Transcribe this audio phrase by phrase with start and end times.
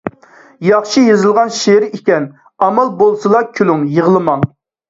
[0.67, 2.27] ياخشى يېزىلغان شېئىر ئىكەن.
[2.65, 4.53] ئامال بولسىلا كۈلۈڭ، يىغلىماڭ!